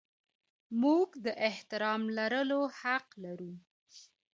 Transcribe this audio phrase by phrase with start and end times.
[0.81, 3.53] موږ د احترام لرلو حق لرو.